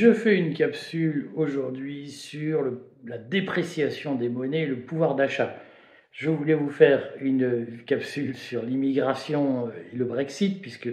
[0.00, 2.64] Je fais une capsule aujourd'hui sur
[3.04, 5.54] la dépréciation des monnaies et le pouvoir d'achat.
[6.10, 10.88] Je voulais vous faire une capsule sur l'immigration et le Brexit, puisque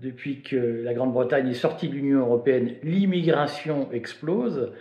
[0.00, 4.72] depuis que la Grande-Bretagne est sortie de l'Union européenne, l'immigration explose.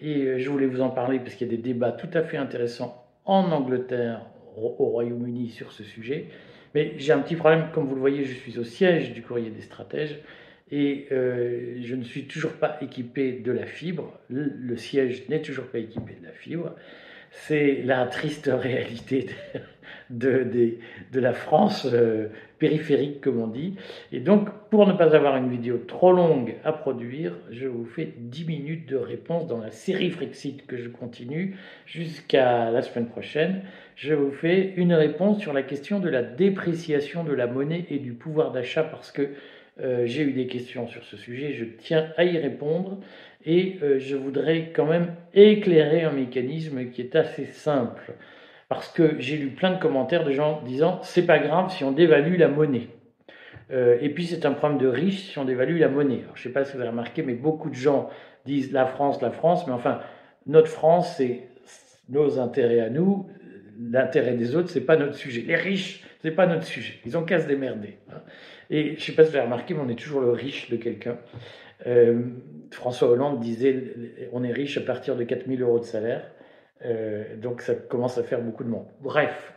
[0.00, 2.38] Et je voulais vous en parler parce qu'il y a des débats tout à fait
[2.38, 4.24] intéressants en Angleterre,
[4.56, 6.28] au Royaume-Uni sur ce sujet.
[6.74, 9.50] Mais j'ai un petit problème, comme vous le voyez, je suis au siège du courrier
[9.50, 10.18] des stratèges
[10.72, 14.18] et euh, je ne suis toujours pas équipé de la fibre.
[14.30, 16.74] Le, siège n'est toujours pas équipé de la fibre.
[17.30, 19.26] C'est la triste réalité
[20.08, 20.78] de,
[21.12, 23.74] la France euh, périphérique, comme on dit.
[24.12, 28.14] Et donc, pour ne pas avoir une vidéo trop longue à produire, je vous fais
[28.16, 31.54] 10 minutes de réponse dans la série Frexit que je continue
[31.84, 33.60] jusqu'à la semaine prochaine.
[33.96, 37.98] Je vous fais une réponse sur la question de la dépréciation de la monnaie et
[37.98, 39.28] du pouvoir d'achat parce que
[39.80, 42.98] euh, j'ai eu des questions sur ce sujet, je tiens à y répondre
[43.46, 48.12] et euh, je voudrais quand même éclairer un mécanisme qui est assez simple
[48.68, 51.92] parce que j'ai lu plein de commentaires de gens disant c'est pas grave si on
[51.92, 52.88] dévalue la monnaie.
[53.70, 56.24] Euh, et puis c'est un problème de riche si on dévalue la monnaie.
[56.34, 58.10] Je ne sais pas si vous avez remarqué, mais beaucoup de gens
[58.44, 60.00] disent la France, la France, mais enfin
[60.46, 61.48] notre France c'est
[62.10, 63.26] nos intérêts à nous,
[63.80, 65.42] l'intérêt des autres c'est pas notre sujet.
[65.46, 66.94] Les riches c'est pas notre sujet.
[67.04, 67.98] Ils ont qu'à se démerder.
[68.10, 68.22] Hein.
[68.70, 70.76] Et je sais pas si vous avez remarqué, mais on est toujours le riche de
[70.76, 71.18] quelqu'un.
[71.86, 72.22] Euh,
[72.70, 73.92] François Hollande disait
[74.32, 76.30] on est riche à partir de 4000 euros de salaire.
[76.84, 78.86] Euh, donc ça commence à faire beaucoup de monde.
[79.00, 79.52] Bref,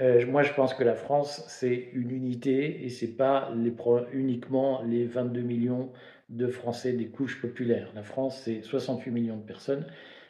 [0.00, 3.72] euh, moi je pense que la France c'est une unité et c'est pas les
[4.12, 5.92] uniquement les 22 millions
[6.28, 7.90] de Français des couches populaires.
[7.94, 9.86] La France c'est 68 millions de personnes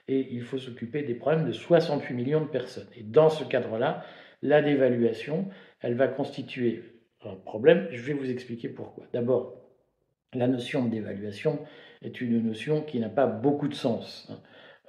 [0.07, 2.89] et il faut s'occuper des problèmes de 68 millions de personnes.
[2.97, 4.05] Et dans ce cadre-là,
[4.43, 5.47] la dévaluation,
[5.81, 6.82] elle va constituer
[7.25, 7.88] un problème.
[7.91, 9.04] Je vais vous expliquer pourquoi.
[9.12, 9.54] D'abord,
[10.34, 11.59] la notion de dévaluation
[12.03, 14.28] est une notion qui n'a pas beaucoup de sens.
[14.31, 14.41] Hein.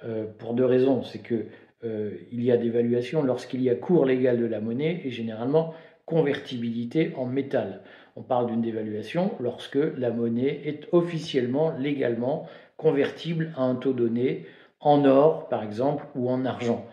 [0.04, 1.02] Euh, pour deux raisons.
[1.02, 1.44] C'est que
[1.84, 5.74] euh, il y a dévaluation lorsqu'il y a cours légal de la monnaie et généralement
[6.06, 7.82] convertibilité en métal.
[8.16, 14.46] On parle d'une dévaluation lorsque la monnaie est officiellement, légalement convertible à un taux donné
[14.80, 16.86] en or, par exemple, ou en argent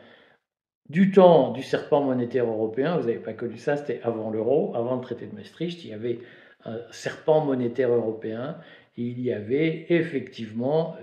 [0.90, 4.96] du temps du serpent monétaire européen, vous n'avez pas connu ça, c'était avant l'euro, avant
[4.96, 6.20] le traité de Maastricht, il y avait
[6.66, 8.58] un serpent monétaire européen,
[8.98, 10.96] et il y avait effectivement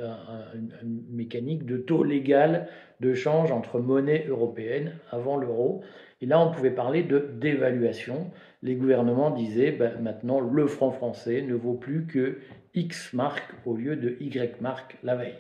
[0.83, 2.69] une mécanique de taux légal
[3.01, 5.83] de change entre monnaie européenne avant l'euro.
[6.21, 8.31] Et là, on pouvait parler de dévaluation.
[8.63, 12.39] Les gouvernements disaient ben, maintenant le franc français ne vaut plus que
[12.75, 15.39] X marques au lieu de Y marques la veille.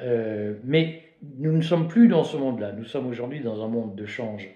[0.00, 1.02] Euh, mais
[1.38, 2.72] nous ne sommes plus dans ce monde-là.
[2.72, 4.48] Nous sommes aujourd'hui dans un monde de change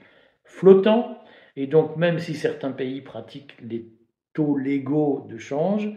[0.44, 1.18] flottant.
[1.56, 3.86] Et donc, même si certains pays pratiquent les
[4.32, 5.88] taux légaux de change,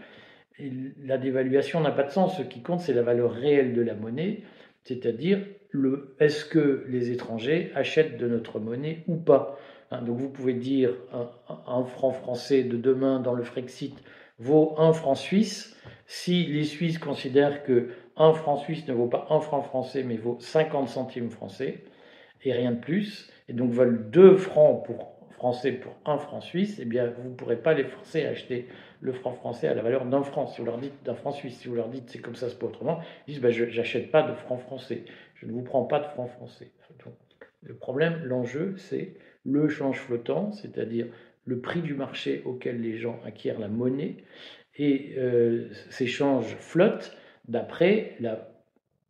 [0.59, 2.37] la dévaluation n'a pas de sens.
[2.37, 4.43] Ce qui compte, c'est la valeur réelle de la monnaie,
[4.83, 5.39] c'est-à-dire
[6.19, 9.57] est-ce que les étrangers achètent de notre monnaie ou pas.
[9.91, 11.29] Hein, donc vous pouvez dire un,
[11.67, 13.95] un, franc français de demain dans le Frexit
[14.37, 15.75] vaut un franc suisse.
[16.05, 20.18] Si les Suisses considèrent que un franc suisse ne vaut pas un franc français, mais
[20.18, 21.84] vaut 50 centimes français,
[22.44, 25.13] et rien de plus, et donc veulent deux francs pour
[25.44, 28.68] français pour un franc suisse, eh bien, vous ne pourrez pas les forcer à acheter
[29.02, 30.47] le franc français à la valeur d'un franc.
[30.47, 32.57] Si vous leur dites d'un franc suisse, si vous leur dites c'est comme ça, c'est
[32.57, 35.03] pas autrement, ils disent ben, je n'achète pas de franc français,
[35.35, 36.72] je ne vous prends pas de franc français.
[37.62, 41.07] le problème, l'enjeu, c'est le change flottant, c'est-à-dire
[41.46, 44.16] le prix du marché auquel les gens acquièrent la monnaie,
[44.78, 48.49] et euh, ces changes flottent d'après la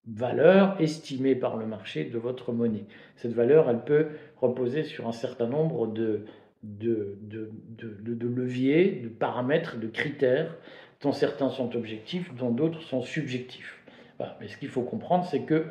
[0.07, 2.85] valeur estimée par le marché de votre monnaie.
[3.15, 4.07] Cette valeur, elle peut
[4.37, 6.25] reposer sur un certain nombre de,
[6.63, 10.57] de, de, leviers, de paramètres, de critères,
[11.01, 13.79] dont certains sont objectifs, dont d'autres sont subjectifs.
[14.39, 15.65] Mais ce qu'il faut comprendre, c'est que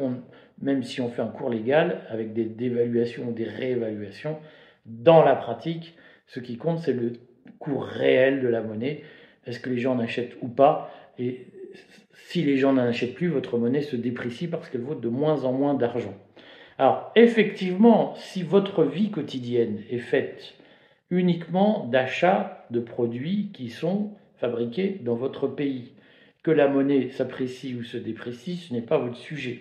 [0.61, 4.39] même si on fait un cours légal avec des dévaluations ou des réévaluations,
[4.85, 7.13] dans la pratique, ce qui compte, c'est le
[7.59, 9.05] cours réel de la monnaie.
[9.47, 10.93] Est-ce que les gens en achètent ou pas?
[12.15, 15.45] Si les gens n'en achètent plus, votre monnaie se déprécie parce qu'elle vaut de moins
[15.45, 16.15] en moins d'argent.
[16.79, 20.55] Alors, effectivement, si votre vie quotidienne est faite
[21.11, 25.93] uniquement d'achats de produits qui sont fabriqués dans votre pays,
[26.43, 29.61] que la monnaie s'apprécie ou se déprécie, ce n'est pas votre sujet.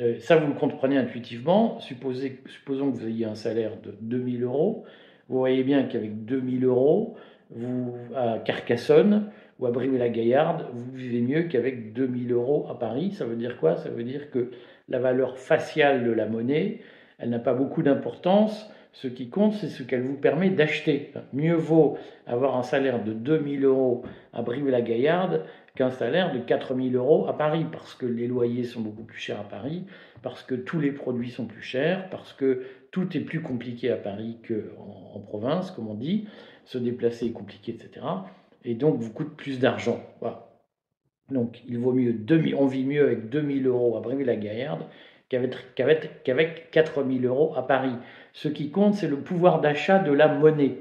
[0.00, 1.78] Euh, ça, vous le comprenez intuitivement.
[1.80, 4.84] Supposons que vous ayez un salaire de 2000 euros.
[5.28, 7.16] Vous voyez bien qu'avec 2000 euros,
[7.50, 13.12] vous, à Carcassonne, ou à Brive-la-Gaillarde, vous vivez mieux qu'avec 2000 euros à Paris.
[13.12, 13.76] Ça veut dire quoi?
[13.76, 14.50] Ça veut dire que
[14.88, 16.80] la valeur faciale de la monnaie,
[17.18, 21.12] elle n'a pas beaucoup d'importance Ce qui compte, c'est ce qu'elle vous permet d'acheter.
[21.34, 25.44] Mieux vaut avoir un salaire de 2000 euros à Brive-la-Gaillarde
[25.74, 29.38] qu'un salaire de 4000 euros à Paris, parce que les loyers sont beaucoup plus chers
[29.38, 29.84] à Paris,
[30.22, 33.96] parce que tous les produits sont plus chers, parce que tout est plus compliqué à
[33.96, 36.26] Paris qu'en en province, comme on dit,
[36.64, 38.00] se déplacer est compliqué, etc.
[38.66, 40.02] Et donc vous coûte plus d'argent.
[41.30, 44.82] Donc il vaut mieux, 2000, on vit mieux avec 2000 euros à Brive-la-Gaillarde
[45.28, 47.94] qu'avec, qu'avec, qu'avec 4000 euros à Paris.
[48.32, 50.78] Ce qui compte, c'est le pouvoir d'achat de la monnaie.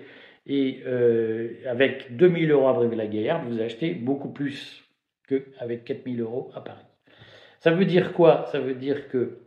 [0.48, 4.84] Et euh, avec 2000 euros à Brive-la-Gaillarde, vous achetez beaucoup plus
[5.28, 6.86] qu'avec 4000 euros à Paris.
[7.60, 8.46] Ça veut dire quoi?
[8.52, 9.40] Ça veut dire que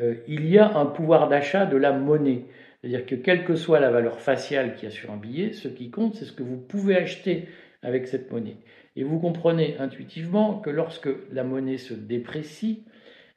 [0.00, 2.44] euh, il y a un pouvoir d'achat de la monnaie.
[2.80, 5.68] C'est-à-dire que quelle que soit la valeur faciale qu'il y a sur un billet, ce
[5.68, 7.48] qui compte, c'est ce que vous pouvez acheter
[7.82, 8.56] avec cette monnaie.
[8.96, 12.84] Et vous comprenez intuitivement que lorsque la monnaie se déprécie,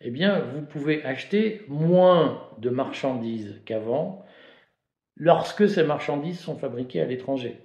[0.01, 4.25] eh bien, vous pouvez acheter moins de marchandises qu'avant
[5.17, 7.57] lorsque ces marchandises sont fabriquées à l'étranger.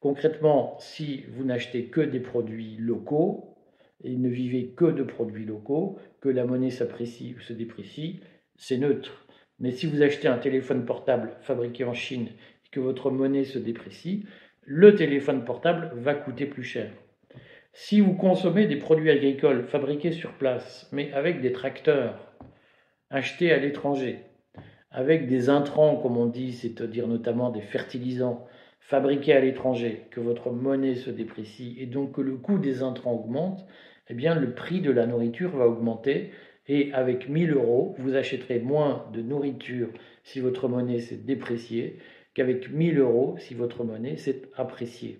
[0.00, 3.56] Concrètement, si vous n'achetez que des produits locaux
[4.02, 8.20] et ne vivez que de produits locaux, que la monnaie s'apprécie ou se déprécie,
[8.56, 9.26] c'est neutre.
[9.60, 13.58] Mais si vous achetez un téléphone portable fabriqué en Chine et que votre monnaie se
[13.58, 14.26] déprécie,
[14.66, 16.90] le téléphone portable va coûter plus cher.
[17.72, 22.32] Si vous consommez des produits agricoles fabriqués sur place, mais avec des tracteurs
[23.10, 24.20] achetés à l'étranger,
[24.90, 28.46] avec des intrants, comme on dit, c'est-à-dire notamment des fertilisants
[28.80, 33.14] fabriqués à l'étranger, que votre monnaie se déprécie et donc que le coût des intrants
[33.14, 33.66] augmente,
[34.08, 36.30] eh bien le prix de la nourriture va augmenter
[36.68, 39.88] et avec 1000 euros, vous achèterez moins de nourriture
[40.22, 41.98] si votre monnaie s'est dépréciée
[42.34, 45.18] qu'avec 1000 euros si votre monnaie s'est appréciée.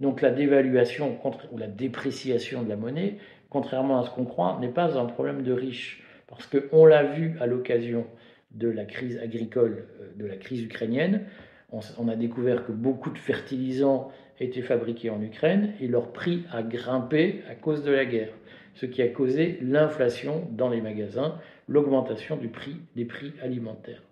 [0.00, 1.18] Donc la dévaluation
[1.52, 3.16] ou la dépréciation de la monnaie,
[3.50, 6.02] contrairement à ce qu'on croit, n'est pas un problème de riches.
[6.26, 8.06] Parce qu'on l'a vu à l'occasion
[8.50, 11.26] de la crise agricole, euh, de la crise ukrainienne,
[11.98, 16.62] on a découvert que beaucoup de fertilisants étaient fabriqués en Ukraine et leur prix a
[16.62, 18.30] grimpé à cause de la guerre,
[18.74, 24.02] ce qui a causé l'inflation dans les magasins, l'augmentation du prix des prix alimentaires.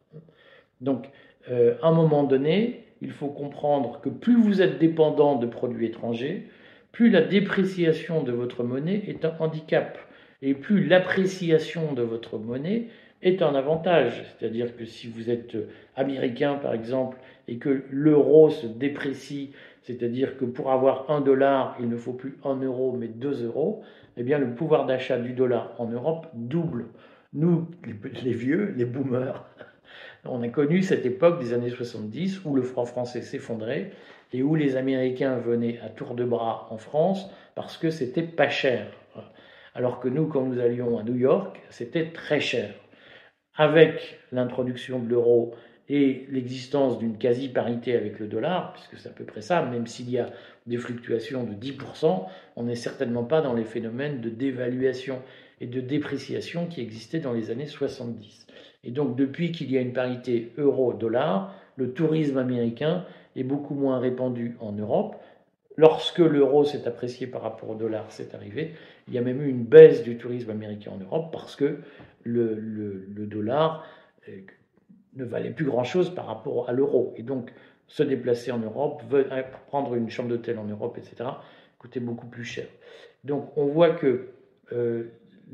[0.81, 1.07] Donc,
[1.51, 5.87] euh, à un moment donné, il faut comprendre que plus vous êtes dépendant de produits
[5.87, 6.49] étrangers,
[6.93, 9.99] plus la dépréciation de votre monnaie est un handicap
[10.43, 12.89] et plus l'appréciation de votre monnaie
[13.23, 14.23] est un avantage.
[14.39, 15.57] C'est-à-dire que si vous êtes
[15.97, 17.19] américain, par exemple,
[17.49, 19.53] et que l'euro se déprécie,
[19.83, 23.83] c'est-à-dire que pour avoir un dollar, il ne faut plus un euro, mais deux euros,
[24.17, 26.87] eh bien le pouvoir d'achat du dollar en Europe double.
[27.33, 27.67] Nous,
[28.23, 29.45] les vieux, les boomers,
[30.25, 33.91] on a connu cette époque des années 70 où le franc français s'effondrait
[34.33, 38.49] et où les Américains venaient à tour de bras en France parce que c'était pas
[38.49, 38.87] cher.
[39.75, 42.75] Alors que nous, quand nous allions à New York, c'était très cher.
[43.57, 45.55] Avec l'introduction de l'euro
[45.89, 50.11] et l'existence d'une quasi-parité avec le dollar, puisque c'est à peu près ça, même s'il
[50.11, 50.31] y a
[50.67, 52.27] des fluctuations de 10%,
[52.57, 55.21] on n'est certainement pas dans les phénomènes de dévaluation
[55.63, 58.47] et de dépréciation qui existaient dans les années 70.
[58.83, 63.07] Et donc depuis qu'il y a une parité euro-dollar, le tourisme américain
[63.37, 65.17] est beaucoup moins répandu en Europe.
[65.77, 68.75] Lorsque l'euro s'est apprécié par rapport au dollar, c'est arrivé,
[69.07, 71.79] il y a même eu une baisse du tourisme américain en Europe parce que
[72.25, 73.87] le, dollar
[74.29, 74.41] euh,
[75.15, 77.15] ne valait plus grand-chose par rapport à l'euro.
[77.17, 77.53] Et donc
[77.87, 79.03] se déplacer en Europe,
[79.69, 81.31] prendre une chambre d'hôtel en Europe, etc.,
[81.79, 82.67] coûtait beaucoup plus cher.
[83.23, 84.31] Donc on voit que
[84.73, 85.05] euh,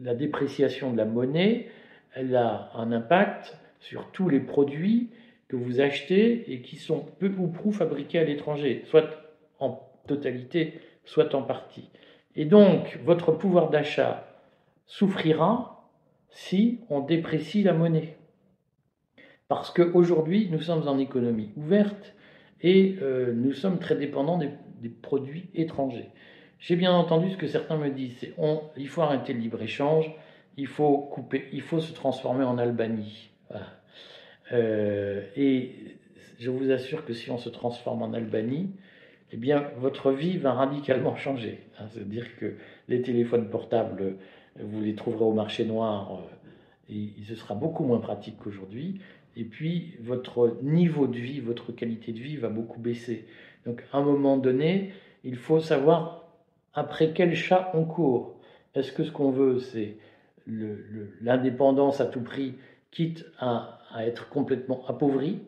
[0.02, 1.68] la dépréciation de la monnaie
[2.14, 5.10] elle a un impact sur tous les produits
[5.48, 9.08] que vous achetez et qui sont peu ou prou fabriqués à l'étranger, soit
[9.60, 11.88] en totalité, soit en partie.
[12.34, 14.26] Et donc, votre pouvoir d'achat
[14.86, 15.88] souffrira
[16.30, 18.16] si on déprécie la monnaie.
[19.48, 22.14] Parce qu'aujourd'hui, nous sommes en économie ouverte
[22.60, 24.50] et euh, nous sommes très dépendants des,
[24.88, 26.10] produits étrangers.
[26.60, 30.10] J'ai bien entendu ce que certains me disent, on, il faut arrêter le libre-échange,
[30.56, 33.30] il faut couper, il faut se transformer en Albanie.
[34.52, 35.72] Euh, et
[36.38, 38.70] je vous assure que si on se transforme en Albanie,
[39.30, 41.60] eh bien, votre vie va radicalement changer.
[41.78, 41.84] Hein.
[41.90, 42.54] C'est-à-dire que
[42.88, 44.16] les téléphones portables,
[44.58, 46.12] vous les trouverez au marché noir,
[46.90, 49.00] euh, et ce sera beaucoup moins pratique qu'aujourd'hui.
[49.36, 53.26] Et puis, votre niveau de vie, votre qualité de vie va beaucoup baisser.
[53.66, 56.27] Donc, à un moment donné, il faut savoir
[56.74, 58.38] après quel chat on court?
[58.74, 59.96] Est-ce que ce qu'on veut, c'est
[60.46, 62.54] l'indépendance à tout prix,
[62.90, 65.40] quitte à, être complètement appauvri?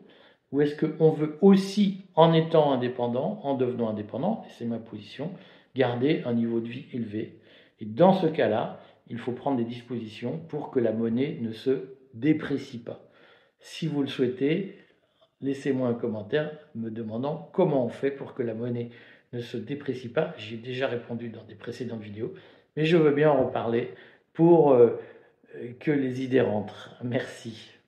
[0.51, 5.31] Ou est-ce qu'on veut aussi, en étant indépendant, en devenant indépendant, et c'est ma position,
[5.75, 7.39] garder un niveau de vie élevé?
[7.79, 11.95] Et dans ce cas-là, il faut prendre des dispositions pour que la monnaie ne se
[12.13, 12.99] déprécie pas.
[13.59, 14.77] Si vous le souhaitez,
[15.41, 18.89] laissez-moi un commentaire me demandant comment on fait pour que la monnaie
[19.33, 20.33] ne se déprécie pas.
[20.37, 22.33] J'ai déjà répondu dans des précédentes vidéos,
[22.75, 23.93] mais je veux bien en reparler
[24.33, 24.99] pour euh,
[25.79, 26.95] que les idées rentrent.
[27.03, 27.80] Merci.